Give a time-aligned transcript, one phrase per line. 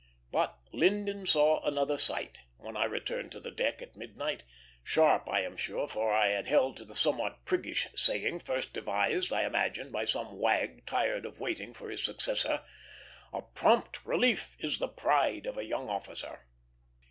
[0.31, 4.43] But "Linden saw another sight," when I returned to the deck at midnight;
[4.83, 9.43] sharp, I am sure, for I held to the somewhat priggish saying, first devised, I
[9.45, 12.63] imagine, by some wag tired of waiting for his successor,
[13.31, 16.47] "A prompt relief is the pride of a young officer."